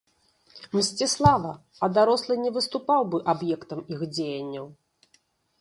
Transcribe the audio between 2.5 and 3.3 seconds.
выступаў бы